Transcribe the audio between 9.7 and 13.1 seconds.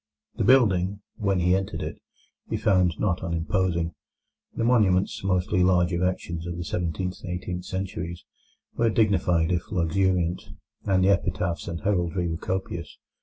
luxuriant, and the epitaphs and heraldry were copious.